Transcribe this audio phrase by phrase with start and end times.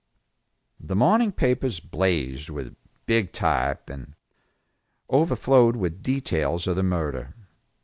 [0.79, 4.15] The morning papers blazed with big type, and
[5.11, 7.35] overflowed with details of the murder.